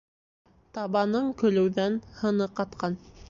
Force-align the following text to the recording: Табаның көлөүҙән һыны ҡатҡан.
Табаның 0.77 1.29
көлөүҙән 1.43 1.99
һыны 2.23 2.49
ҡатҡан. 2.61 2.99